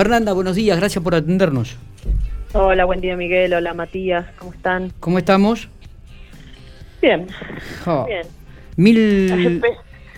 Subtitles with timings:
[0.00, 1.76] Fernanda, buenos días, gracias por atendernos.
[2.54, 4.90] Hola, buen día Miguel, hola Matías, ¿cómo están?
[4.98, 5.68] ¿Cómo estamos?
[7.02, 7.26] Bien,
[7.84, 8.22] Oh, bien.
[8.78, 9.60] Mil...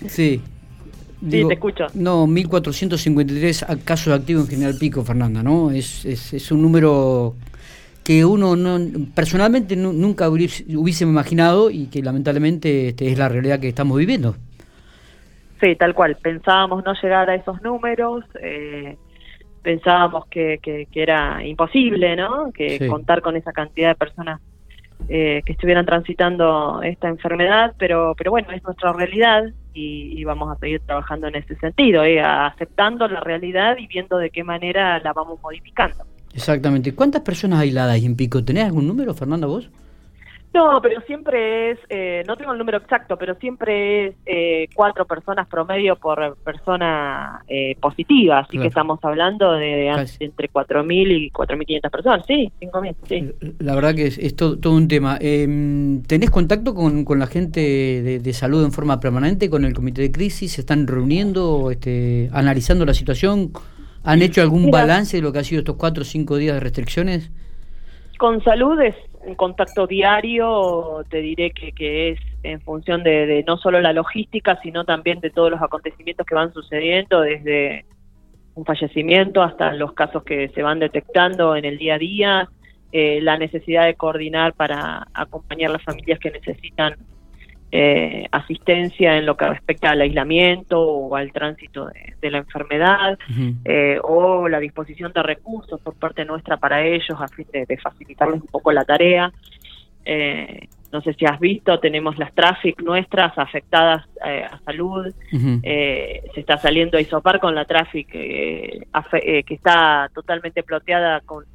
[0.07, 0.41] Sí.
[1.29, 1.89] Sí, te escucho.
[1.95, 5.73] No, 1.453 a- casos activos en General Pico, Fernanda, ¿no?
[5.73, 7.35] Es, es, es un número
[8.05, 8.79] que uno no,
[9.17, 13.99] personalmente nu- nunca hubiese, hubiese imaginado y que lamentablemente este, es la realidad que estamos
[13.99, 14.37] viviendo.
[15.61, 16.17] Sí, tal cual.
[16.23, 18.97] Pensábamos no llegar a esos números, eh,
[19.63, 22.51] pensábamos que, que, que era imposible, ¿no?
[22.53, 22.87] Que Sí.
[22.89, 24.41] contar con esa cantidad de personas
[25.09, 30.51] eh, que estuvieran transitando esta enfermedad, pero, pero bueno, es nuestra realidad y, y vamos
[30.55, 35.01] a seguir trabajando en ese sentido, eh, aceptando la realidad y viendo de qué manera
[35.01, 36.05] la vamos modificando.
[36.35, 36.95] Exactamente.
[36.95, 38.45] ¿Cuántas personas aisladas hay en Pico?
[38.45, 39.69] ¿Tenés algún número, Fernanda, vos?
[40.55, 45.07] No, pero siempre es, eh, no tengo el número exacto, pero siempre es eh, cuatro
[45.07, 48.63] personas promedio por persona eh, positiva, así Claro.
[48.63, 50.25] que estamos hablando de Casi.
[50.25, 53.55] entre 4.000 y 4.500 personas, sí, 5.000, sí.
[53.61, 55.17] La verdad que es, es todo, todo un tema.
[55.23, 59.73] Eh, ¿Tenés contacto con, con la gente de, de salud en forma permanente, con el
[59.73, 60.53] comité de crisis?
[60.53, 63.53] ¿Se están reuniendo, este, analizando la situación?
[64.05, 64.81] ¿Han hecho algún Mira.
[64.81, 67.31] balance de lo que ha sido estos cuatro o cinco días de restricciones?
[68.19, 73.45] Con salud es un contacto diario, te diré que, que es en función de, de
[73.45, 77.85] no solo la logística, sino también de todos los acontecimientos que van sucediendo, desde
[78.55, 82.49] un fallecimiento hasta los casos que se van detectando en el día a día,
[82.93, 86.97] eh, la necesidad de coordinar para acompañar las familias que necesitan
[87.73, 93.19] eh, asistencia en lo que respecta al aislamiento o al tránsito de, de la enfermedad
[93.65, 97.79] eh, o la disposición de recursos por parte nuestra para ellos a fin de, de
[97.79, 99.33] facilitarles un poco la tarea.
[100.05, 105.11] Eh, no sé si has visto, tenemos las traffic nuestras afectadas eh, a salud,
[105.63, 111.47] eh, se está saliendo a isopar con la traffic eh, que está totalmente ploteada con,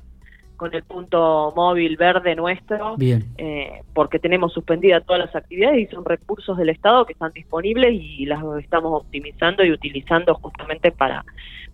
[0.57, 3.23] con el punto móvil verde nuestro Bien.
[3.37, 7.93] eh, porque tenemos suspendidas todas las actividades y son recursos del Estado que están disponibles
[7.93, 11.23] y las estamos optimizando y utilizando justamente para,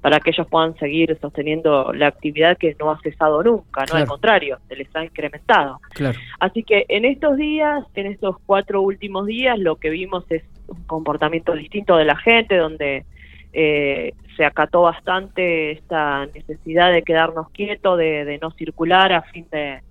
[0.02, 4.04] para que ellos puedan seguir sosteniendo la actividad que no ha cesado nunca, no Claro.
[4.04, 5.80] al contrario, se les ha incrementado.
[5.94, 6.20] Claro.
[6.40, 10.84] Así que en estos días, en estos cuatro últimos días, lo que vimos es un
[10.84, 13.06] comportamiento distinto de la gente, donde
[13.54, 19.82] eh, se acató bastante esta necesidad de quedarnos quietos, de, no circular a fin de,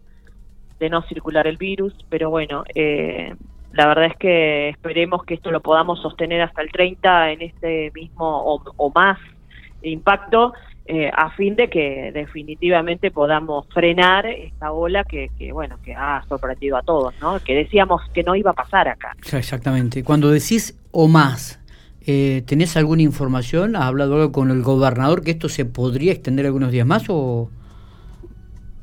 [0.81, 3.34] de no circular el virus, pero bueno, eh,
[3.72, 7.93] la verdad es que esperemos que esto lo podamos sostener hasta el 30 en este
[7.95, 9.19] mismo o, más
[9.83, 10.53] impacto
[10.87, 16.25] eh, a fin de que definitivamente podamos frenar esta ola que, que, bueno que ha
[16.28, 17.39] sorprendido a todos, ¿no?
[17.41, 19.17] Que decíamos que no iba a pasar acá.
[19.33, 20.03] Exactamente.
[20.03, 21.62] Cuando decís o más,
[22.07, 23.77] eh, ¿tenés alguna información?
[23.77, 27.51] ¿Has hablado algo con el gobernador que esto se podría extender algunos días más o...?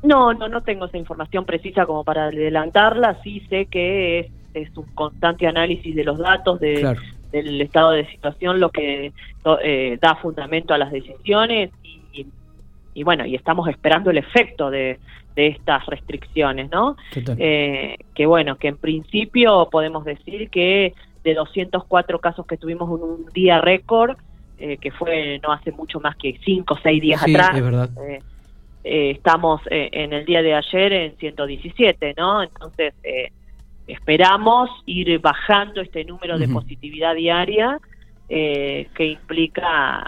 [0.02, 3.22] No, no, no tengo esa información precisa como para adelantarla.
[3.24, 7.02] Sí sé que es, es un constante análisis de los datos de, Claro.
[7.31, 9.12] del estado de situación lo que
[9.63, 12.25] eh, da fundamento a las decisiones y,
[12.94, 15.00] y bueno, y estamos esperando el efecto de,
[15.36, 16.97] de estas restricciones, ¿no?
[17.38, 20.94] Eh, que bueno, que en principio podemos decir que
[21.24, 24.18] de 204 casos que tuvimos en un día récord,
[24.57, 27.63] eh, que fue no hace mucho más que 5 o 6 días Sí, atrás, es
[27.63, 27.90] verdad.
[28.07, 28.19] eh,
[28.84, 32.41] eh, estamos en el día de ayer en 117, ¿no?
[32.44, 33.30] Entonces, eh,
[33.88, 37.80] esperamos ir bajando este número de positividad diaria,
[38.28, 40.06] que implica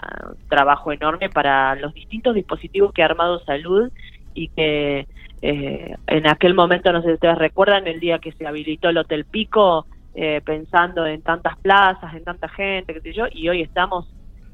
[0.48, 3.90] trabajo enorme para los distintos dispositivos que ha armado Salud
[4.34, 5.06] y que
[5.42, 9.24] en aquel momento, no sé si ustedes recuerdan, el día que se habilitó el Hotel
[9.24, 14.06] Pico, eh, pensando en tantas plazas, en tanta gente, qué sé yo, y hoy estamos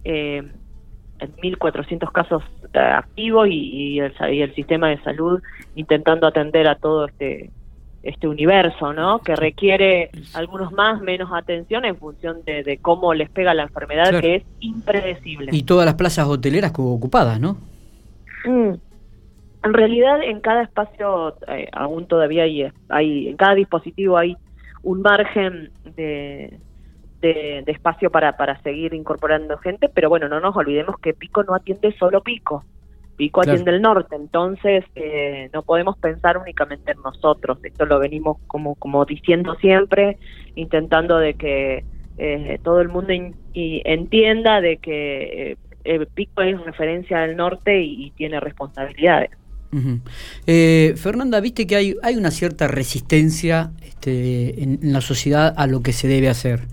[0.05, 0.43] eh,
[1.19, 2.43] en 1.400 casos
[2.73, 5.43] eh, activos y, y el, y el sistema de salud
[5.75, 7.51] intentando atender a todo este
[8.03, 9.19] este universo, ¿no?
[9.19, 14.11] Que requiere algunos más, menos atención en función de, de cómo les pega la enfermedad,
[14.11, 14.21] Claro.
[14.21, 15.51] que es impredecible.
[15.53, 17.59] Y todas las plazas hoteleras ocupadas, ¿no?
[18.45, 18.75] Mm.
[19.65, 24.37] En realidad, en cada espacio, eh, aún todavía hay, hay, en cada dispositivo hay
[24.89, 26.61] un margen de,
[27.21, 31.43] de, de espacio para, para seguir incorporando gente, pero bueno, no nos olvidemos que Pico
[31.45, 32.65] no atiende solo Pico.
[33.17, 33.53] Pico Claro.
[33.53, 37.59] atiende el norte, entonces eh, no podemos pensar únicamente en nosotros.
[37.65, 40.19] Esto lo venimos como, como diciendo siempre,
[40.55, 41.85] intentando de que
[42.17, 47.37] eh, todo el mundo in- y entienda de que eh, eh, Pico es referencia al
[47.37, 49.31] norte y, y tiene responsabilidades.
[49.73, 50.01] Ujú.
[50.47, 55.67] Eh, Fernanda, viste que hay, hay una cierta resistencia este, en, en la sociedad a
[55.67, 56.67] lo que se debe hacer.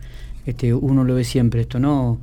[0.45, 2.19] Este, uno lo ve siempre esto, ¿no?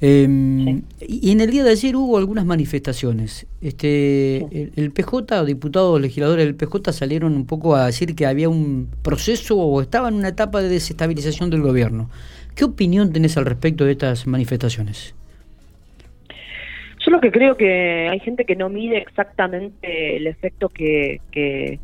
[0.00, 3.46] Em, y en el día de ayer hubo algunas manifestaciones.
[3.60, 8.88] Este, el, PJ, diputados, legisladores del PJ salieron un poco a decir que había un
[9.02, 12.10] proceso o estaba en una etapa de desestabilización del gobierno.
[12.54, 15.14] ¿Qué opinión tenés al respecto de estas manifestaciones?
[17.06, 21.78] Yo lo que creo que hay gente que no mide exactamente el efecto que, que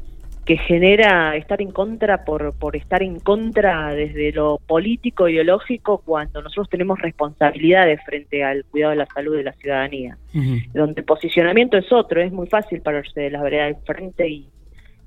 [0.44, 6.42] que genera estar en contra por, por estar en contra desde lo político, ideológico, cuando
[6.42, 10.19] nosotros tenemos responsabilidades frente al cuidado de la salud de la ciudadanía,
[10.74, 14.48] donde el posicionamiento es otro, es muy fácil pararse de la vereda del frente y,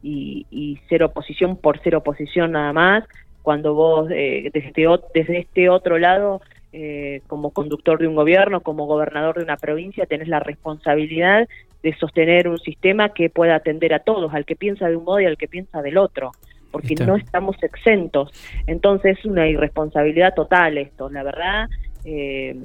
[0.02, 3.04] y, ser oposición por ser oposición nada más,
[3.42, 6.42] cuando vos eh, desde, este, desde este otro lado
[6.78, 11.48] eh, como conductor de un gobierno, como gobernador de una provincia, tenés la responsabilidad
[11.82, 15.22] de sostener un sistema que pueda atender a todos, al que piensa de un modo
[15.22, 16.34] y al que piensa del otro,
[16.72, 18.30] porque no estamos exentos.
[18.68, 21.70] Entonces es una irresponsabilidad total esto, la verdad.
[22.04, 22.58] Eh,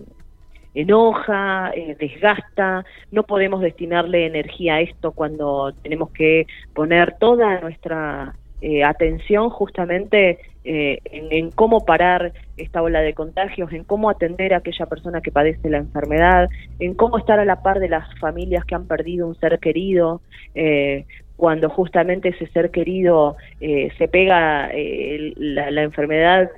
[0.74, 8.34] enoja, eh, desgasta, no podemos destinarle energía a esto cuando tenemos que poner toda nuestra
[8.62, 14.58] eh, atención justamente eh, en, cómo parar esta ola de contagios, en cómo atender a
[14.58, 16.48] aquella persona que padece la enfermedad,
[16.78, 20.20] en cómo estar a la par de las familias que han perdido un ser querido,
[20.54, 26.50] eh, cuando justamente ese ser querido se pega la, enfermedad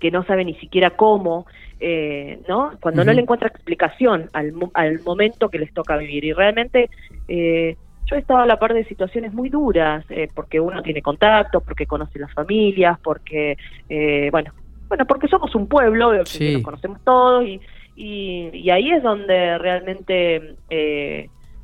[0.00, 1.46] que no sabe ni siquiera cómo,
[2.48, 2.72] ¿no?
[2.80, 6.24] Cuando no le encuentra explicación al, al momento que les toca vivir.
[6.24, 6.90] Y realmente
[8.08, 11.60] yo he estado a la par de situaciones muy duras, eh, porque uno tiene contacto,
[11.60, 13.56] porque conoce las familias, porque,
[13.88, 14.52] eh, bueno,
[14.88, 17.60] bueno, porque somos un pueblo, eh, que nos conocemos todos, y,
[17.96, 20.56] y, ahí es donde realmente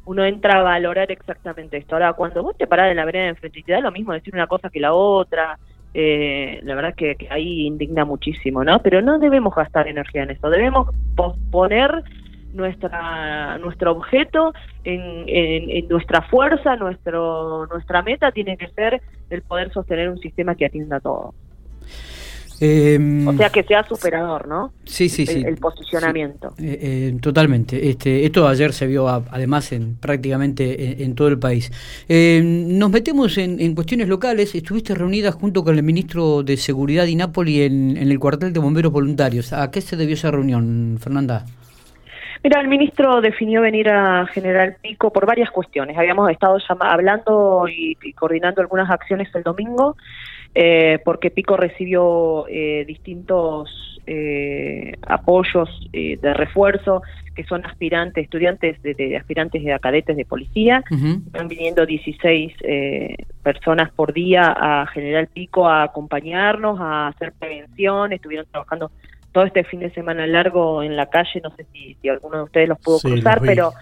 [0.05, 1.94] uno entra a valorar exactamente esto.
[1.94, 4.12] Ahora, cuando vos te parás en la vereda de enfrente y te da lo mismo
[4.12, 5.58] decir una cosa que la otra,
[5.94, 8.82] la verdad que, que ahí indigna muchísimo, ¿no?
[8.82, 12.05] Pero no debemos gastar energía en eso, debemos posponer
[12.55, 14.55] nuestra nuestro objeto,
[14.85, 20.55] en, en, nuestra fuerza, nuestro nuestra meta tiene que ser el poder sostener un sistema
[20.55, 21.35] que atienda todo.
[22.61, 24.73] Em, o sea, que sea superador, ¿no?
[24.85, 25.43] Sí, sí, sí.
[25.45, 26.55] El posicionamiento.
[26.56, 27.91] Eh, eh, totalmente.
[27.91, 31.73] Este, esto ayer se vio además en prácticamente en, todo el país.
[32.09, 34.55] Em, nos metemos en, cuestiones locales.
[34.55, 38.61] Estuviste reunida junto con el ministro de Seguridad de Nápoles en, en el cuartel de
[38.61, 39.53] bomberos voluntarios.
[39.53, 41.45] ¿A qué se debió esa reunión, Fernanda?
[42.44, 45.96] Mira, el ministro definió venir a General Pico por varias cuestiones.
[45.96, 49.96] Habíamos estado hablando y, coordinando algunas acciones el domingo,
[50.55, 57.00] eh, porque Pico recibió eh, distintos eh, apoyos de refuerzo,
[57.35, 60.85] que son aspirantes, estudiantes de, aspirantes de cadetes de policía.
[60.91, 62.52] Están viniendo 16
[63.43, 68.12] personas por día a General Pico a acompañarnos, a hacer prevención.
[68.12, 68.91] Estuvieron trabajando
[69.35, 72.69] todo este fin de semana largo en la calle, no sé si, alguno de ustedes
[72.69, 73.73] los pudo cruzar, pero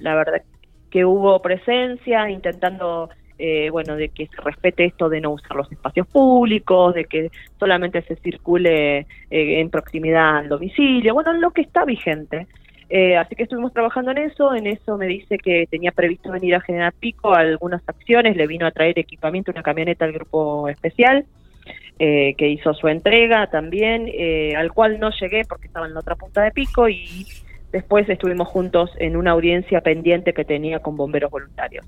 [0.00, 0.42] la verdad
[0.90, 3.08] que hubo presencia intentando,
[3.38, 7.30] eh, bueno, de que se respete esto de no usar los espacios públicos, de que
[7.58, 12.46] solamente se circule eh, en proximidad al domicilio, bueno, lo que está vigente.
[12.90, 16.54] Eh, así que estuvimos trabajando en eso, en eso me dice que tenía previsto venir
[16.54, 20.68] a General Pico a algunas acciones, le vino a traer equipamiento, una camioneta al grupo
[20.68, 21.24] especial,
[22.00, 26.00] eh, que hizo su entrega también, eh, al cual no llegué porque estaba en la
[26.00, 27.26] otra punta de pico y
[27.72, 31.84] después estuvimos juntos en una audiencia pendiente que tenía con bomberos voluntarios.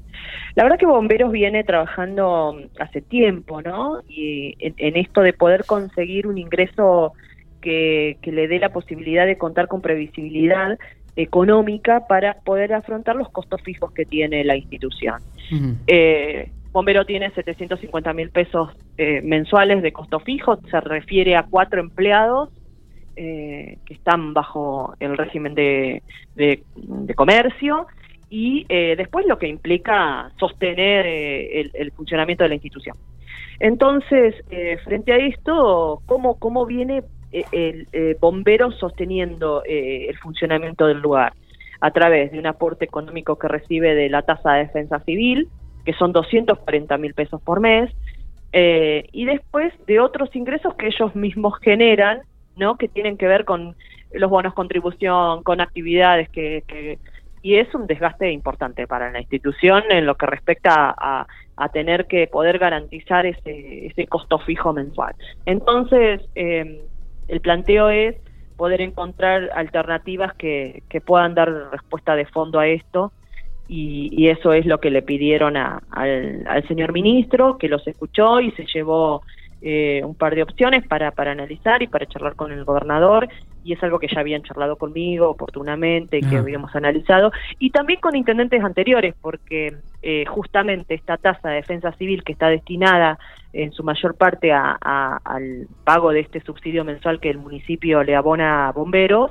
[0.57, 4.03] La verdad que bomberos viene trabajando hace tiempo, ¿no?
[4.09, 7.13] Y en, esto de poder conseguir un ingreso
[7.61, 10.77] que, le dé la posibilidad de contar con previsibilidad
[11.15, 15.23] económica para poder afrontar los costos fijos que tiene la institución.
[16.73, 22.51] Bombero tiene 750 mil pesos eh, mensuales de costo fijo, se refiere a cuatro empleados
[23.17, 26.03] eh, que están bajo el régimen de,
[27.17, 27.89] comercio
[28.31, 32.97] y eh, después lo que implica sostener el, funcionamiento de la institución.
[33.59, 34.37] Entonces,
[34.85, 37.03] frente a esto, ¿cómo, cómo viene
[37.53, 37.87] el
[38.21, 41.35] bombero sosteniendo el funcionamiento del lugar?
[41.83, 45.49] A través de un aporte económico que recibe de la tasa de defensa civil,
[45.85, 47.91] que son 240 mil pesos por mes,
[48.53, 52.23] eh, y después de otros ingresos que ellos mismos generan,
[52.57, 52.77] ¿no?
[52.77, 53.77] Que tienen que ver con
[54.13, 56.99] los bonos contribución, con actividades que,
[57.43, 61.27] y es un desgaste importante para la institución en lo que respecta a,
[61.75, 65.15] tener que poder garantizar ese, ese costo fijo mensual.
[65.45, 66.81] Entonces, eh,
[67.29, 68.17] el planteo es
[68.57, 73.13] poder encontrar alternativas que, que puedan dar respuesta de fondo a esto
[73.73, 78.67] y, eso es lo que le pidieron al, señor ministro, que los escuchó y se
[78.67, 79.23] llevó
[79.63, 83.29] eh, un par de opciones para, para analizar y para charlar con el gobernador.
[83.63, 88.01] Y es algo que ya habían charlado conmigo oportunamente y que habíamos analizado, y también
[88.01, 93.19] con intendentes anteriores, porque eh, justamente esta tasa de defensa civil que está destinada
[93.53, 98.67] en su mayor parte al pago de este subsidio mensual que el municipio le abona
[98.67, 99.31] a bomberos,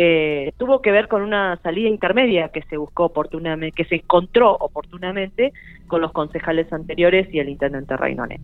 [0.00, 4.52] eh, tuvo que ver con una salida intermedia que se buscó oportunamente, que se encontró
[4.52, 5.52] oportunamente
[5.88, 8.38] con los concejales anteriores y el intendente Reynolé.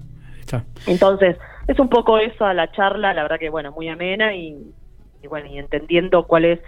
[0.89, 1.37] Entonces,
[1.69, 4.57] es un poco eso a la charla, la verdad que bueno, muy amena y,
[5.29, 6.61] bueno, y entendiendo cuál es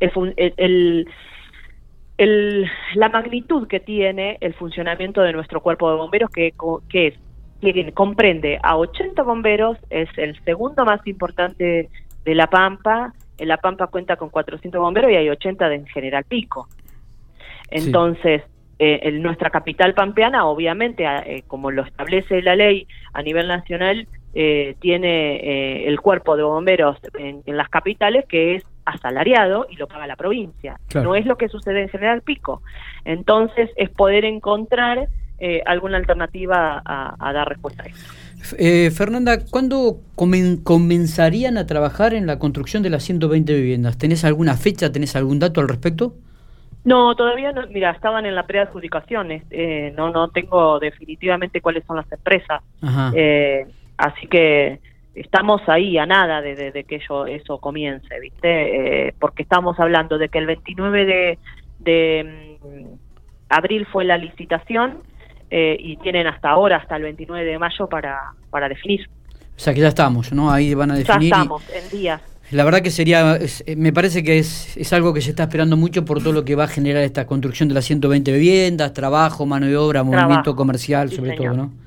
[0.00, 1.08] el,
[2.18, 6.52] el, la magnitud que tiene el funcionamiento de nuestro cuerpo de bomberos, que,
[6.90, 7.14] que es
[7.62, 11.88] que comprende a 80 bomberos, es el segundo más importante
[12.26, 16.24] de La Pampa, en La Pampa cuenta con 400 bomberos y hay 80 de General
[16.24, 16.68] Pico.
[17.70, 18.42] Entonces,
[18.78, 24.06] eh, en nuestra capital pampeana, obviamente, eh, como lo establece la ley a nivel nacional,
[24.34, 30.06] eh, tiene el cuerpo de bomberos en, las capitales que es asalariado y lo paga
[30.06, 30.78] la provincia.
[30.94, 32.60] No es lo que sucede en General Pico.
[33.06, 35.08] Entonces, es poder encontrar
[35.64, 38.12] alguna alternativa a, dar respuesta a esto.
[38.42, 43.98] Fernanda, ¿cuándo comenzarían a trabajar en la construcción de las 120 viviendas?
[43.98, 46.14] ¿Tenés alguna fecha, tenés algún dato al respecto?
[46.86, 47.66] No, todavía no.
[47.66, 49.32] Mira, estaban en la preadjudicación.
[49.32, 52.62] Eh, no, no tengo definitivamente cuáles son las empresas.
[53.12, 53.66] Eh,
[53.96, 54.78] así que
[55.16, 59.08] estamos ahí a nada de, que eso, eso comience, ¿viste?
[59.08, 61.38] Eh, porque estamos hablando de que el 29
[61.80, 62.94] de, mm,
[63.48, 64.98] abril fue la licitación
[65.50, 69.08] eh, y tienen hasta ahora, hasta el 29 de mayo, para, para definir.
[69.56, 70.50] O sea que ya estamos, ¿no?
[70.50, 71.30] Ahí van a definir.
[71.30, 72.20] Ya estamos, en días.
[72.50, 75.76] La verdad que sería, eh, me parece que es, es algo que se está esperando
[75.76, 79.46] mucho por todo lo que va a generar esta construcción de las 120 viviendas, trabajo,
[79.46, 81.85] mano de obra, movimiento comercial, sobre todo, ¿no?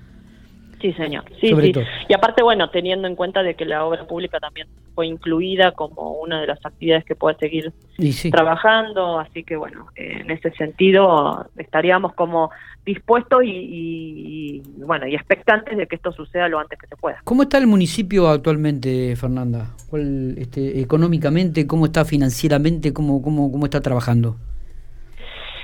[0.82, 1.26] Sí, señor.
[1.42, 1.74] Sí, sí.
[2.08, 6.14] Y aparte, bueno, teniendo en cuenta de que la obra pública también fue incluida como
[6.14, 7.74] una de las actividades que puede seguir
[8.32, 12.50] trabajando, así que bueno, en ese sentido estaríamos como
[12.86, 17.22] dispuestos y, bueno y expectantes de que esto suceda lo antes que se pueda.
[17.24, 19.68] ¿Cómo está el municipio actualmente, Fernanda?
[19.90, 24.38] ¿Cuál, este, económicamente, cómo está financieramente, cómo cómo cómo está trabajando?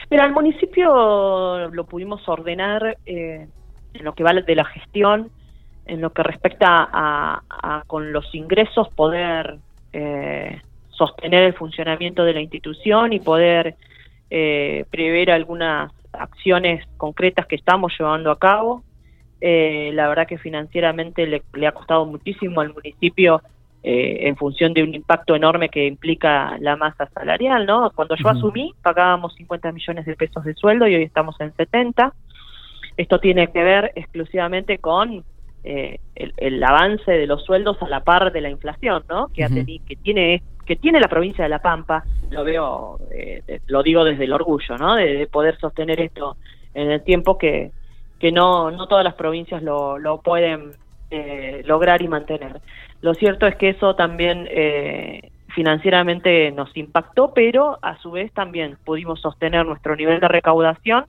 [0.10, 2.98] Mira, el municipio lo pudimos ordenar.
[3.06, 3.48] Eh,
[3.96, 5.30] en lo que vale de la gestión,
[5.86, 9.58] en lo que respecta a, con los ingresos poder
[9.94, 13.76] eh, sostener el funcionamiento de la institución y poder
[14.30, 18.84] eh, prever algunas acciones concretas que estamos llevando a cabo.
[19.42, 23.42] Eh, la verdad que financieramente le, ha costado muchísimo al municipio
[23.88, 27.92] en función de un impacto enorme que implica la masa salarial, ¿no?
[27.92, 32.12] Cuando yo asumí pagábamos 50 millones de pesos de sueldo y hoy estamos en 70.
[32.98, 35.24] Esto tiene que ver exclusivamente con
[35.68, 39.30] eh, el, avance de los sueldos a la par de la inflación, ¿no?
[39.34, 39.48] Que,
[39.88, 44.26] que tiene que tiene la provincia de La Pampa, lo veo, eh, lo digo desde
[44.26, 44.96] el orgullo, ¿no?
[44.96, 46.38] De, poder sostener esto
[46.76, 47.72] en el tiempo que,
[48.20, 50.72] que no, no todas las provincias lo, lo pueden
[51.10, 52.62] eh, lograr y mantener.
[53.02, 54.48] Lo cierto es que eso también
[55.48, 61.06] financieramente nos impactó, pero a su vez también pudimos sostener nuestro nivel de recaudación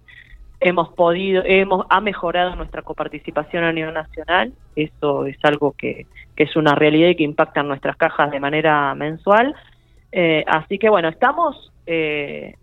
[0.60, 6.44] hemos podido, hemos, ha mejorado nuestra coparticipación a nivel nacional, eso es algo que, que
[6.44, 9.54] es una realidad y que impacta en nuestras cajas de manera mensual.
[10.12, 12.54] Eh, así que bueno, estamos eh,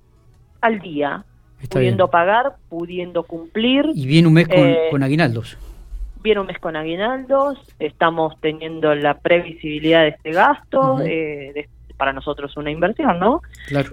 [0.62, 1.24] al día,
[1.70, 3.86] pudiendo pagar, pudiendo cumplir.
[3.94, 5.58] Y viene un mes con, eh, con aguinaldos.
[6.22, 11.00] Viene un mes con aguinaldos, estamos teniendo la previsibilidad de este gasto,
[11.98, 13.42] para nosotros una inversión, ¿no?
[13.68, 13.90] Claro.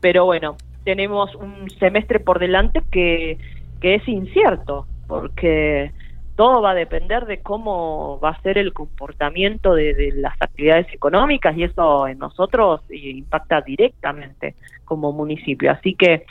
[0.00, 3.38] pero bueno, tenemos un semestre por delante que,
[3.80, 5.92] es incierto, porque
[6.36, 11.54] todo va a depender de cómo va a ser el comportamiento de, las actividades económicas
[11.56, 14.54] y eso en nosotros impacta directamente
[14.86, 15.70] como municipio.
[15.70, 16.24] Así que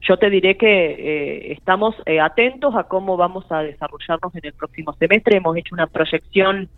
[0.00, 4.52] yo te diré que eh, estamos eh, atentos a cómo vamos a desarrollarnos en el
[4.54, 5.36] próximo semestre.
[5.36, 6.68] Hemos hecho una proyección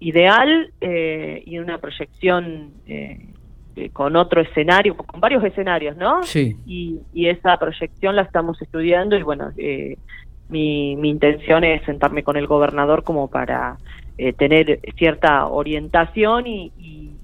[0.00, 3.33] ideal eh, y una proyección eh,
[3.92, 6.22] con otro escenario, con varios escenarios, ¿no?
[6.22, 6.56] Sí.
[6.66, 9.96] Y, esa proyección la estamos estudiando y bueno, eh,
[10.48, 13.78] mi, mi intención es sentarme con el gobernador como para
[14.16, 16.70] eh, tener cierta orientación y,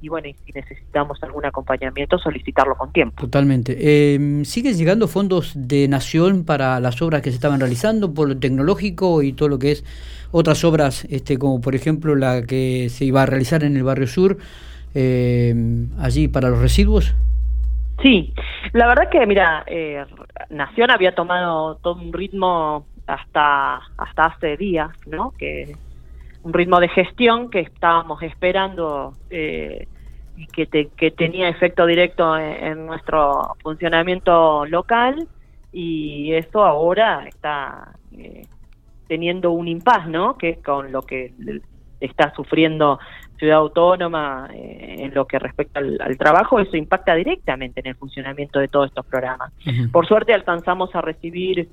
[0.02, 3.20] y, bueno, y si necesitamos algún acompañamiento, solicitarlo con tiempo.
[3.20, 3.76] Totalmente.
[3.78, 8.36] Eh, ¿Siguen llegando fondos de Nación para las obras que se estaban realizando por lo
[8.36, 9.84] tecnológico y todo lo que es
[10.32, 14.08] otras obras, este como por ejemplo la que se iba a realizar en el Barrio
[14.08, 14.38] Sur?
[14.94, 15.54] Eh,
[15.98, 17.14] allí para los residuos?
[18.02, 18.32] Sí,
[18.72, 20.04] la verdad que, mira, eh,
[20.48, 25.32] Nación había tomado todo un ritmo hasta, hasta hace días, ¿no?
[25.38, 25.76] Que
[26.42, 29.86] un ritmo de gestión que estábamos esperando eh,
[30.36, 30.66] y que,
[30.96, 35.28] que tenía efecto directo en, nuestro funcionamiento local
[35.72, 38.46] y eso ahora está eh,
[39.06, 40.38] teniendo un impas, ¿no?
[40.38, 41.34] Que es con lo que
[42.00, 42.98] está sufriendo
[43.40, 48.60] Ciudad Autónoma eh, en lo que respecta al, trabajo, eso impacta directamente en el funcionamiento
[48.60, 49.52] de todos estos programas.
[49.90, 51.68] Por suerte alcanzamos a recibir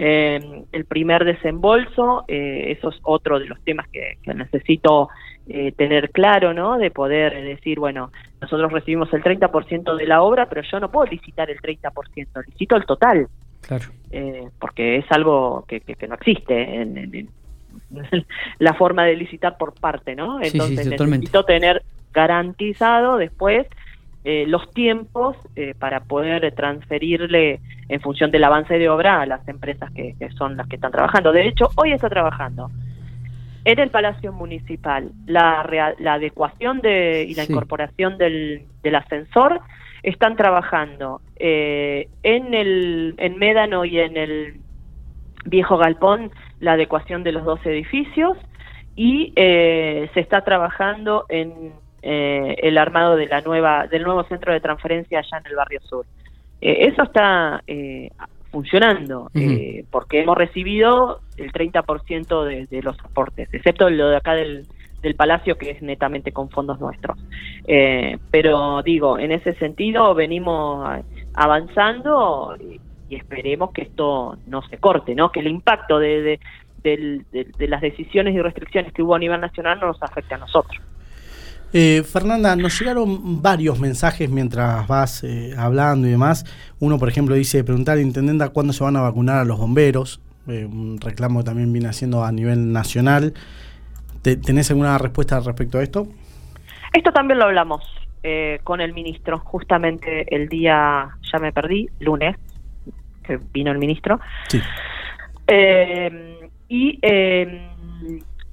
[0.00, 5.08] eh, el primer desembolso, eh, eso es otro de los temas que, necesito
[5.48, 6.78] eh, tener claro, ¿no?
[6.78, 11.10] De poder decir, bueno, nosotros recibimos el 30% de la obra, pero yo no puedo
[11.10, 13.26] licitar el 30%, licito el total.
[13.60, 13.86] Claro.
[14.60, 17.28] porque es algo que, no existe en,
[18.58, 20.40] la forma de licitar por parte, ¿no?
[20.40, 23.66] Entonces necesito tener garantizado después
[24.24, 29.46] eh, los tiempos eh, para poder transferirle en función del avance de obra a las
[29.48, 31.32] empresas que, son las que están trabajando.
[31.32, 32.70] De hecho, hoy está trabajando
[33.64, 39.60] en el Palacio Municipal la, la adecuación de, y la incorporación del, ascensor.
[40.02, 44.60] Están trabajando eh, en, el, en Médano y en el
[45.44, 48.36] Viejo Galpón la adecuación de los dos edificios
[48.96, 54.60] y se está trabajando en eh, el armado de la nueva del nuevo centro de
[54.60, 56.06] transferencia allá en el barrio sur.
[56.60, 58.10] Eh, eso está eh,
[58.52, 59.30] funcionando
[59.90, 64.66] porque hemos recibido el 30% de, de los aportes, excepto lo de acá del,
[65.02, 67.18] del Palacio que es netamente con fondos nuestros.
[68.30, 70.88] pero digo, en ese sentido venimos
[71.34, 72.56] avanzando
[73.08, 75.30] y, esperemos que esto no se corte, ¿no?
[75.32, 76.38] Que el impacto de,
[76.82, 80.38] de, de, las decisiones y restricciones que hubo a nivel nacional no nos afecte a
[80.38, 80.80] nosotros.
[81.72, 86.44] Eh, Fernanda, nos llegaron varios mensajes mientras vas eh, hablando y demás.
[86.80, 90.20] Uno, por ejemplo, dice preguntar al intendente cuándo se van a vacunar a los bomberos.
[90.46, 93.34] Eh, un reclamo que también viene haciendo a nivel nacional.
[94.22, 96.08] ¿Tenés alguna respuesta respecto a esto?
[96.92, 97.82] Esto también lo hablamos
[98.62, 102.36] con el ministro, justamente el día, ya me perdí, lunes,
[103.28, 104.20] que vino el ministro.
[104.48, 104.60] Sí.
[106.68, 106.98] y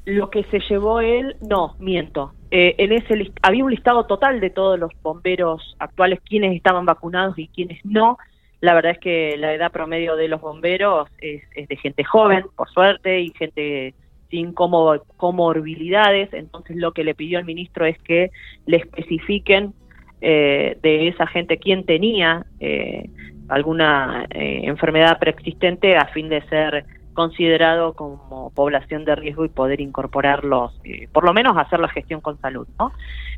[0.05, 4.49] lo que se llevó él, no, miento, eh, en ese había un listado total de
[4.49, 8.17] todos los bomberos actuales, quienes estaban vacunados y quienes no.
[8.61, 12.69] La verdad es que la edad promedio de los bomberos es, de gente joven, por
[12.69, 13.93] suerte, y gente
[14.29, 16.33] sin comorbilidades.
[16.33, 18.31] Entonces lo que le pidió el ministro es que
[18.65, 19.73] le especifiquen
[20.21, 23.09] eh, de esa gente quién tenía eh,
[23.47, 30.79] alguna enfermedad preexistente a fin de ser considerado como población de riesgo y poder incorporarlos,
[30.83, 32.91] eh, por lo menos hacer la gestión con salud, ¿no?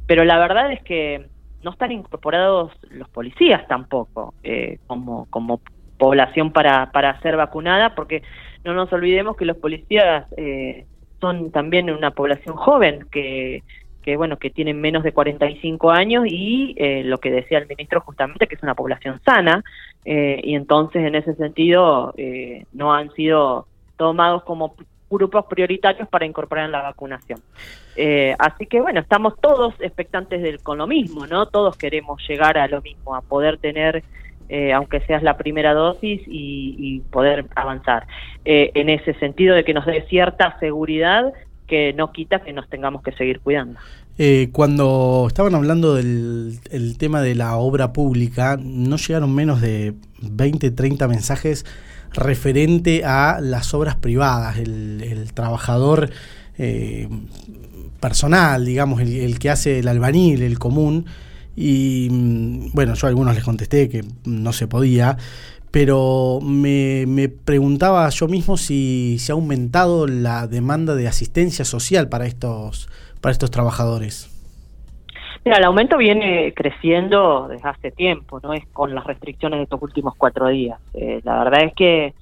[0.06, 1.28] Pero la verdad es que
[1.64, 5.62] no están incorporados los policías tampoco eh, como, como
[5.98, 8.24] población para, para ser vacunada, porque
[8.66, 10.86] no nos olvidemos que los policías eh,
[11.22, 13.64] son también una población joven que
[14.08, 18.48] que bueno que tienen menos de 45 años y lo que decía el ministro justamente
[18.48, 19.66] que es una población sana
[20.06, 22.14] y entonces en ese sentido
[22.72, 23.68] no han sido
[23.98, 24.76] tomados como
[25.10, 27.42] grupos prioritarios para incorporar en la vacunación.
[27.96, 31.48] Eh, así que bueno, estamos todos expectantes del, con lo mismo, ¿no?
[31.48, 34.04] Todos queremos llegar a lo mismo, a poder tener,
[34.50, 38.06] eh, aunque seas la primera dosis, y, poder avanzar.
[38.46, 41.34] Eh, en ese sentido de que nos dé cierta seguridad
[41.68, 43.80] que no quita que nos tengamos que seguir cuidando.
[44.52, 50.72] cuando estaban hablando del el tema de la obra pública, no llegaron menos de 20,
[50.72, 51.66] 30 mensajes
[52.14, 56.10] referente a las obras privadas, el, trabajador
[56.58, 57.08] eh,
[58.00, 61.06] personal, digamos, el, que hace el albanil, el común.
[61.56, 65.18] Y mm, bueno, yo a algunos les contesté que no se podía,
[65.80, 72.26] pero me, preguntaba yo mismo si se ha aumentado la demanda de asistencia social para
[72.26, 72.90] estos,
[73.22, 74.28] para estos trabajadores.
[75.46, 79.80] Mira, el aumento viene creciendo desde hace tiempo, no es con las restricciones de estos
[79.84, 80.80] últimos cuatro días.
[80.96, 82.16] Eh, la verdad es que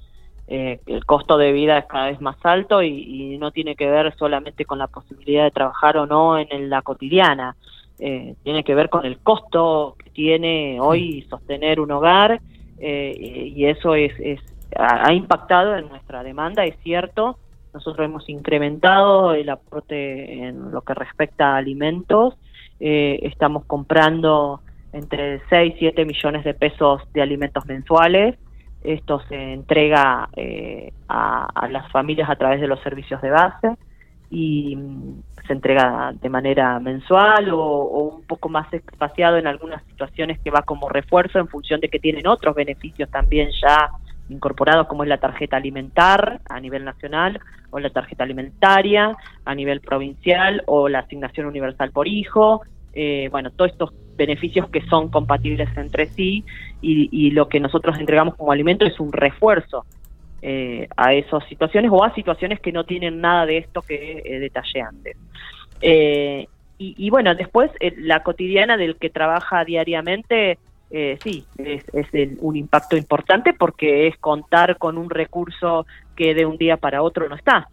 [0.48, 4.14] eh, el costo de vida es cada vez más alto y, no tiene que ver
[4.18, 7.56] solamente con la posibilidad de trabajar o no en, la cotidiana.
[8.00, 12.38] Eh, tiene que ver con el costo que tiene hoy sostener un hogar
[12.78, 14.40] y eso es, es
[14.76, 17.38] ha impactado en nuestra demanda, es cierto.
[17.72, 22.36] Nosotros hemos incrementado el aporte en lo que respecta a alimentos
[22.78, 24.60] eh, estamos comprando
[24.92, 28.36] entre 6 y 7 millones de pesos de alimentos mensuales.
[28.82, 33.74] Esto se entrega eh, a, las familias a través de los servicios de base
[34.30, 34.76] y
[35.46, 40.62] se entrega de manera mensual o, un poco más espaciado en algunas situaciones que va
[40.62, 43.90] como refuerzo en función de que tienen otros beneficios también ya
[44.28, 49.80] incorporados como es la tarjeta alimentar a nivel nacional o la tarjeta alimentaria a nivel
[49.80, 52.62] provincial o la asignación universal por hijo.
[52.92, 56.44] eh, bueno, todos estos beneficios que son compatibles entre sí
[56.80, 59.84] y, lo que nosotros entregamos como alimento es un refuerzo
[60.42, 64.38] eh, a esas situaciones o a situaciones que no tienen nada de esto que eh,
[64.38, 65.16] detallé antes.
[66.78, 70.58] y, bueno, después la cotidiana del que trabaja diariamente,
[71.20, 71.84] sí, es,
[72.40, 77.28] un impacto importante porque es contar con un recurso que de un día para otro
[77.28, 77.68] no está.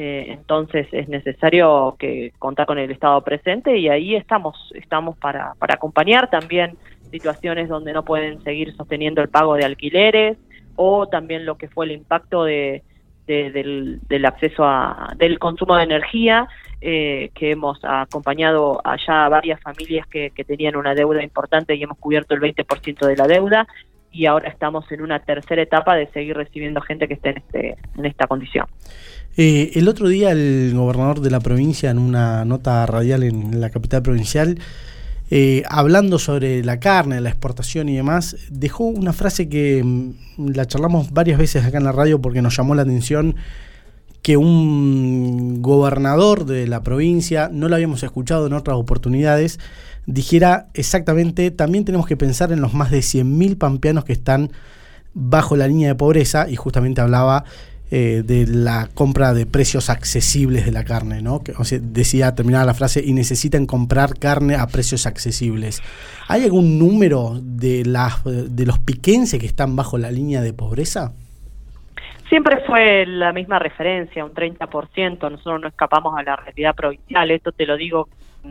[0.00, 5.54] Eh, entonces es necesario que contar con el Estado presente y ahí estamos, estamos para,
[5.58, 6.76] para acompañar también
[7.10, 10.38] situaciones donde no pueden seguir sosteniendo el pago de alquileres
[10.78, 12.84] o también lo que fue el impacto de,
[13.26, 16.48] del, del, acceso a, del consumo de energía,
[16.80, 21.82] eh, que hemos acompañado allá a varias familias que, que tenían una deuda importante y
[21.82, 23.66] hemos cubierto el 20% de la deuda
[24.12, 27.76] y ahora estamos en una tercera etapa de seguir recibiendo gente que esté en, este,
[27.96, 28.66] en esta condición.
[29.36, 33.70] Eh, el otro día el gobernador de la provincia, en una nota radial en la
[33.70, 34.58] capital provincial,
[35.30, 40.66] eh, hablando sobre la carne, la exportación y demás, dejó una frase que mm, la
[40.66, 43.36] charlamos varias veces acá en la radio porque nos llamó la atención
[44.22, 49.58] que un gobernador de la provincia, no lo habíamos escuchado en otras oportunidades,
[50.06, 54.50] dijera exactamente, también tenemos que pensar en los más de 100.000 pampeanos que están
[55.14, 57.44] bajo la línea de pobreza y justamente hablaba
[57.90, 61.42] eh, de la compra de precios accesibles de la carne, ¿no?
[61.42, 65.82] Que, o sea, decía, terminaba la frase, y necesitan comprar carne a precios accesibles.
[66.28, 71.12] ¿Hay algún número de, las, de los piquenses que están bajo la línea de pobreza?
[72.28, 77.52] Siempre fue la misma referencia, un 30%, nosotros no escapamos a la realidad provincial, esto
[77.52, 78.08] te lo digo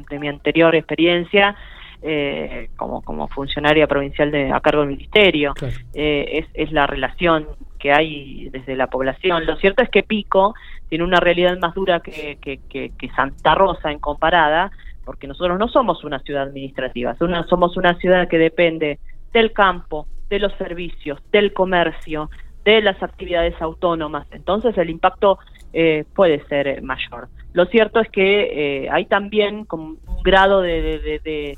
[0.10, 1.56] de mi anterior experiencia,
[2.02, 5.54] eh, como, como funcionaria provincial de, a cargo del ministerio.
[5.93, 9.45] Eh, es, es, la relación que hay desde la población.
[9.45, 10.53] Lo cierto es que Pico
[10.89, 14.71] tiene una realidad más dura que, que, Santa Rosa en comparada,
[15.05, 18.99] porque nosotros no somos una ciudad administrativa, somos una ciudad que depende
[19.33, 22.29] del campo, de los servicios, del comercio,
[22.65, 24.27] de las actividades autónomas.
[24.31, 25.39] Entonces el impacto
[25.73, 27.29] eh, puede ser mayor.
[27.53, 31.57] Lo cierto es que eh, hay también como un grado de, de,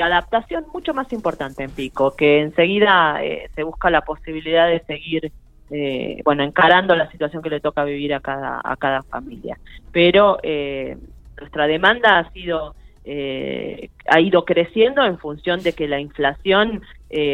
[0.00, 5.32] adaptación mucho más importante en Pico, que enseguida eh, se busca la posibilidad de seguir
[5.70, 9.56] eh, bueno, encarando la situación que le toca vivir a cada, a cada familia.
[9.92, 10.96] Pero eh,
[11.38, 16.82] nuestra demanda ha sido eh, ha ido creciendo en función de que la inflación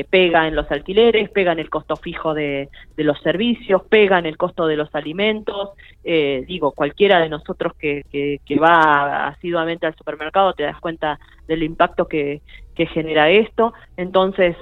[0.08, 4.24] pega en los alquileres, pega en el costo fijo de, de los servicios, pega en
[4.24, 5.70] el costo de los alimentos.
[6.02, 11.62] digo, cualquiera de nosotros que, que, que, va asiduamente al supermercado te das cuenta del
[11.62, 12.40] impacto que,
[12.74, 13.74] que genera esto.
[13.98, 14.56] Entonces,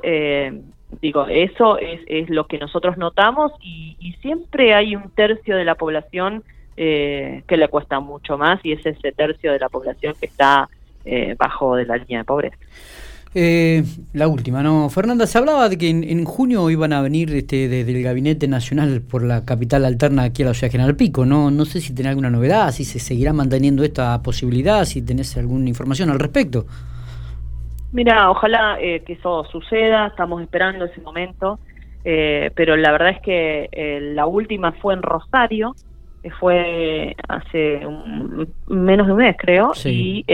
[1.00, 5.74] digo, eso es, es lo que nosotros notamos y, siempre hay un tercio de la
[5.74, 6.42] población
[6.78, 10.70] eh, que le cuesta mucho más y es ese tercio de la población que está
[11.04, 12.56] eh, bajo de la línea de pobreza.
[13.34, 14.88] Eh, la última, ¿no?
[14.88, 19.02] Fernanda, se hablaba de que en, junio iban a venir este, desde el Gabinete Nacional
[19.02, 21.50] por la capital alterna aquí a la ciudad General Pico, ¿no?
[21.50, 25.68] No sé si tenés alguna novedad, si se seguirá manteniendo esta posibilidad, si tenés alguna
[25.68, 26.66] información al respecto.
[27.94, 31.60] Mira, ojalá eh, que eso suceda, estamos esperando ese momento,
[32.04, 35.76] eh, pero la verdad es que eh, la última fue en Rosario,
[36.40, 37.86] fue hace
[38.66, 40.24] menos de un mes creo, y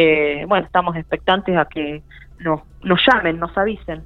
[0.46, 2.03] bueno, estamos expectantes a que
[2.38, 4.05] nos, nos llamen, nos avisen.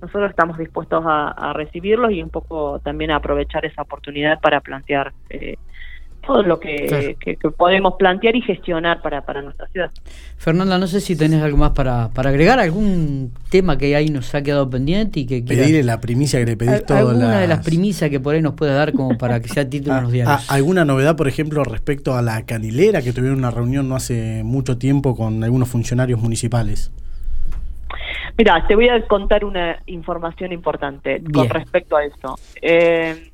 [0.00, 4.60] nosotros estamos dispuestos a, a, recibirlos y un poco también a aprovechar esa oportunidad para
[4.60, 5.12] plantear
[6.26, 7.16] todo lo que,
[7.56, 9.90] podemos plantear y gestionar para, para nuestra ciudad.
[10.36, 14.34] Fernanda, no sé si tenés algo más para, para agregar, algún tema que ahí nos
[14.34, 17.64] ha quedado pendiente y que Pedirle la primicia que le pedís todas Alguna de las
[17.64, 20.14] primicias que por ahí nos puedas dar como para que sea título en los ah,
[20.14, 20.46] diarios.
[20.48, 24.42] Ah, ¿Alguna novedad, por ejemplo, respecto a la canilera, que tuvieron una reunión no hace
[24.44, 26.90] mucho tiempo con algunos funcionarios municipales?
[28.36, 32.38] Mira, te voy a contar una información importante con respecto a eso.
[32.60, 33.30] Eh,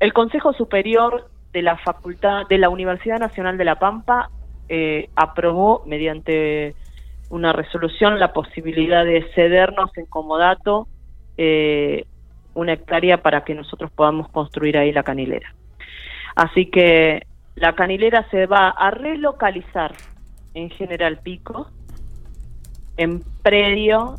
[0.00, 4.30] el Consejo Superior de la Facultad de la Universidad Nacional de La Pampa
[4.68, 6.74] eh, aprobó mediante
[7.30, 10.86] una resolución la posibilidad de cedernos en comodato
[11.36, 12.04] eh,
[12.54, 15.54] una hectárea para que nosotros podamos construir ahí la canilera.
[16.34, 19.94] Así que la canilera se va a relocalizar
[20.54, 21.70] en General Pico,
[22.96, 24.16] en predio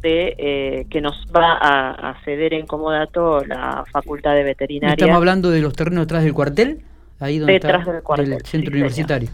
[0.00, 4.94] de eh, que nos va a, ceder en comodato la Facultad de Veterinaria.
[4.94, 6.80] ¿Estamos hablando de los terrenos detrás del cuartel?
[7.18, 8.30] Ahí donde detrás del cuartel.
[8.30, 9.28] Del centro universitario.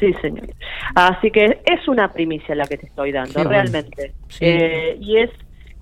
[0.00, 0.48] Sí, señor.
[0.94, 4.12] Así que es una primicia la que te estoy dando, realmente.
[4.40, 5.30] Eh, y es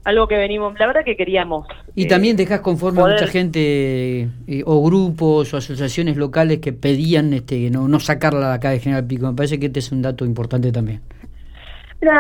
[0.05, 1.67] algo que venimos, la verdad que queríamos.
[1.95, 7.33] Y también dejas conforme a mucha gente eh, o grupos o asociaciones locales que pedían
[7.33, 9.27] este no, no sacarla de acá de General Pico.
[9.29, 11.01] Me parece que este es un dato importante también.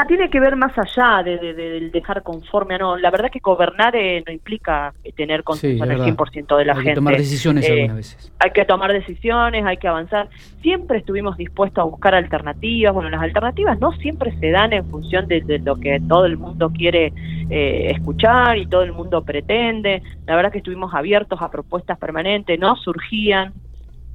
[0.07, 2.97] Tiene que ver más allá del de, dejar conforme a no.
[2.97, 6.90] La verdad que gobernar eh, no implica tener consenso en el 100% de la gente.
[6.90, 8.33] Hay que tomar decisiones eh, algunas veces.
[8.38, 10.29] Hay que tomar decisiones, hay que avanzar.
[10.62, 12.95] Siempre estuvimos dispuestos a buscar alternativas.
[12.95, 16.71] Bueno, las alternativas no siempre se dan en función de, lo que todo el mundo
[16.71, 17.12] quiere
[17.51, 20.03] eh, escuchar y todo el mundo pretende.
[20.27, 23.53] La verdad que estuvimos abiertos a propuestas permanentes, no surgían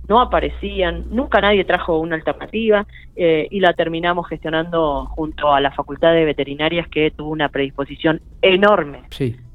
[0.07, 5.71] no aparecían, nunca nadie trajo una alternativa eh, y la terminamos gestionando junto a la
[5.71, 9.01] Facultad de Veterinarias que tuvo una predisposición enorme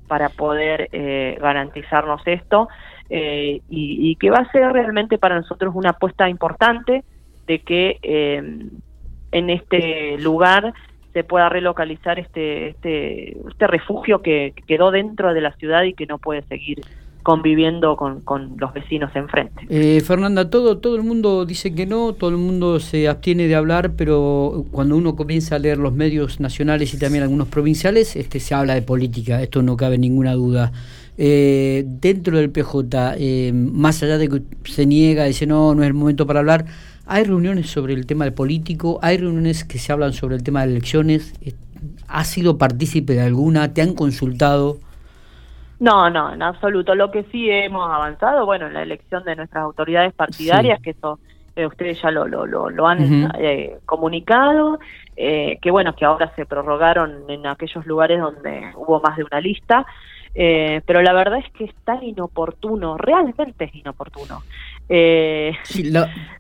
[0.09, 2.69] para poder eh, garantizarnos esto
[3.09, 7.05] eh, y, que va a ser realmente para nosotros una apuesta importante
[7.47, 10.75] de que en este lugar
[11.13, 16.07] se pueda relocalizar este, este, este refugio que quedó dentro de la ciudad y que
[16.07, 16.81] no puede seguir
[17.23, 19.67] conviviendo con, con los vecinos enfrente.
[19.69, 23.55] Eh, Fernanda, todo, todo el mundo dice que no, todo el mundo se abstiene de
[23.55, 28.41] hablar, pero cuando uno comienza a leer los medios nacionales y también algunos provinciales, este,
[28.41, 30.73] se habla de política, esto no cabe ninguna duda.
[31.19, 35.87] Eh, dentro del PJ, eh, más allá de que se niega, dice no, no es
[35.87, 36.65] el momento para hablar,
[37.07, 40.65] hay reuniones sobre el tema del político, hay reuniones que se hablan sobre el tema
[40.65, 41.35] de elecciones,
[42.09, 43.75] ¿has sido partícipe de alguna?
[43.75, 44.79] ¿Te han consultado?
[45.83, 46.95] No, no, en absoluto.
[46.95, 51.19] Lo que sí hemos avanzado, bueno, en la elección de nuestras autoridades partidarias, que eso
[51.57, 54.79] eh, ustedes ya lo, lo, lo, han eh, comunicado,
[55.17, 59.41] eh, que bueno, que ahora se prorrogaron en aquellos lugares donde hubo más de una
[59.41, 59.85] lista,
[60.33, 64.41] pero la verdad es que es tan inoportuno, realmente es inoportuno.
[65.65, 65.93] sí,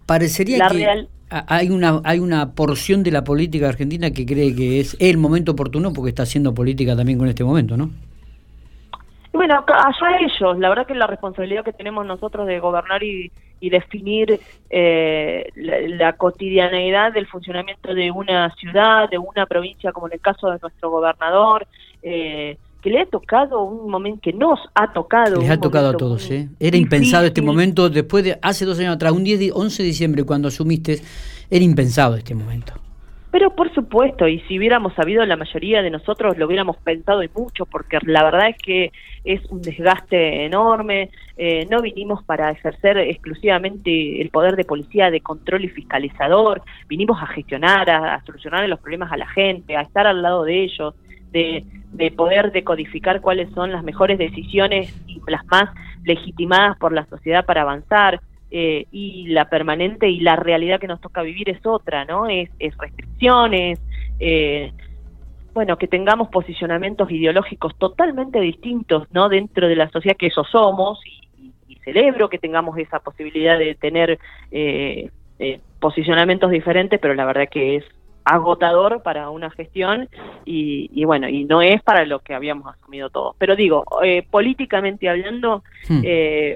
[0.07, 4.96] parecería que hay una hay una porción de la política argentina que cree que es
[5.00, 7.90] el momento oportuno porque está haciendo política también con este momento, ¿no?
[9.32, 14.40] Bueno, allá ellos, la verdad que la responsabilidad que tenemos nosotros de gobernar y, definir
[14.70, 20.50] eh, la, cotidianeidad del funcionamiento de una ciudad, de una provincia, como en el caso
[20.50, 21.68] de nuestro gobernador,
[22.02, 25.40] eh, que le ha tocado un momento que nos ha tocado.
[25.40, 26.48] Les ha tocado a todos, ¿eh?
[26.58, 30.24] Era impensado este momento, después de hace dos años atrás, un 10, 11 de diciembre,
[30.24, 31.00] cuando asumiste,
[31.48, 32.74] era impensado este momento.
[33.32, 37.30] Pero por supuesto, y si hubiéramos sabido, la mayoría de nosotros lo hubiéramos pensado y
[37.34, 38.92] mucho, porque la verdad es que
[39.24, 41.08] es un desgaste enorme.
[41.38, 47.22] Eh, no vinimos para ejercer exclusivamente el poder de policía de control y fiscalizador, vinimos
[47.22, 50.94] a gestionar, a, solucionar los problemas a la gente, a estar al lado de ellos,
[51.30, 55.70] de, de poder decodificar cuáles son las mejores decisiones y las más
[56.04, 58.20] legitimadas por la sociedad para avanzar.
[58.54, 62.28] Eh, y la permanente y la realidad que nos toca vivir es otra, ¿no?
[62.28, 63.80] Es, restricciones,
[64.20, 64.74] eh,
[65.54, 69.30] bueno, que tengamos posicionamientos ideológicos totalmente distintos, ¿no?
[69.30, 71.22] Dentro de la sociedad que eso somos y,
[71.82, 74.16] celebro que tengamos esa posibilidad de tener
[74.52, 75.10] eh,
[75.80, 77.84] posicionamientos diferentes, pero la verdad que es
[78.22, 80.08] agotador para una gestión
[80.44, 83.34] y, bueno, y no es para lo que habíamos asumido todos.
[83.36, 83.84] Pero digo,
[84.30, 86.02] políticamente hablando, hmm.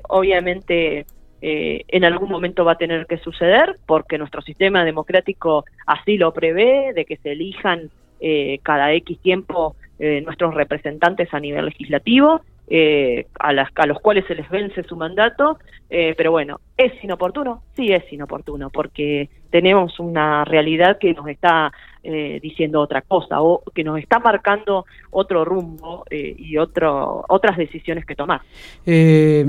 [0.09, 1.07] obviamente
[1.43, 6.33] eh, en algún momento va a tener que suceder porque nuestro sistema democrático así lo
[6.33, 12.41] prevé, de que se elijan eh, cada X tiempo eh, nuestros representantes a nivel legislativo,
[12.69, 17.63] a, las, a los cuales se les vence su mandato, pero bueno, ¿es inoportuno?
[17.75, 21.73] Sí es inoportuno, porque tenemos una realidad que nos está
[22.09, 27.57] eh, diciendo otra cosa o que nos está marcando otro rumbo eh, y otro, otras
[27.57, 28.43] decisiones que tomar.
[28.87, 29.45] Eh,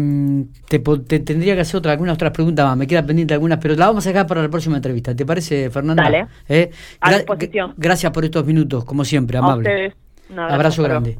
[0.67, 0.80] te,
[1.19, 4.08] tendría que hacer otra, algunas otras preguntas más, me queda pendiente algunas, pero la vamos
[4.08, 5.15] a dejar para la próxima entrevista.
[5.15, 6.01] ¿Te parece, Fernanda?
[6.01, 6.71] Dale.
[6.99, 7.75] a disposición.
[7.77, 9.69] Gracias por estos minutos, como siempre, amable.
[9.69, 9.93] A ustedes.
[10.36, 11.15] abrazo grande.